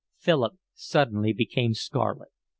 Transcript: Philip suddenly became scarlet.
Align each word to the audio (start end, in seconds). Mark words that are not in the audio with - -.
Philip 0.17 0.53
suddenly 0.73 1.31
became 1.31 1.75
scarlet. 1.75 2.29